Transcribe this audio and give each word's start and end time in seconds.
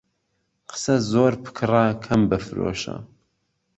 قسە 0.69 0.95
زۆر 1.11 1.33
بکڕە، 1.43 1.85
کەم 2.03 2.21
بفرۆشە. 2.29 2.95